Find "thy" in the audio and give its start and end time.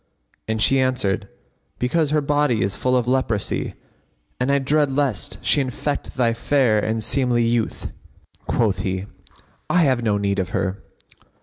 6.17-6.33